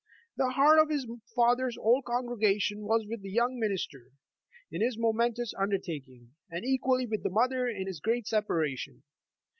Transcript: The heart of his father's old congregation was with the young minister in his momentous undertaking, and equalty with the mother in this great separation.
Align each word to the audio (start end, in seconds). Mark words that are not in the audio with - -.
The 0.35 0.49
heart 0.53 0.79
of 0.79 0.89
his 0.89 1.05
father's 1.35 1.77
old 1.77 2.05
congregation 2.05 2.81
was 2.87 3.05
with 3.07 3.21
the 3.21 3.29
young 3.29 3.59
minister 3.59 4.09
in 4.71 4.81
his 4.81 4.97
momentous 4.97 5.53
undertaking, 5.53 6.33
and 6.49 6.65
equalty 6.65 7.05
with 7.07 7.21
the 7.21 7.29
mother 7.29 7.67
in 7.67 7.85
this 7.85 7.99
great 7.99 8.25
separation. 8.25 9.03